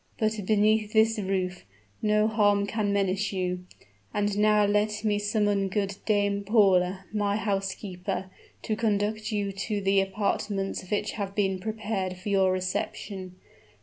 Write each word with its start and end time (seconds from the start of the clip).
"But 0.17 0.39
beneath 0.47 0.93
this 0.93 1.19
roof, 1.19 1.63
no 2.01 2.27
harm 2.27 2.65
can 2.65 2.91
menace 2.91 3.31
you. 3.31 3.65
And 4.15 4.35
now 4.39 4.65
let 4.65 5.03
me 5.03 5.19
summon 5.19 5.67
good 5.69 5.95
Dame 6.07 6.43
Paula, 6.43 7.05
my 7.13 7.35
housekeeper, 7.35 8.31
to 8.63 8.75
conduct 8.75 9.31
you 9.31 9.51
to 9.51 9.79
the 9.79 10.01
apartments 10.01 10.89
which 10.89 11.11
have 11.11 11.35
been 11.35 11.59
prepared 11.59 12.17
for 12.17 12.29
your 12.29 12.51
reception. 12.51 13.35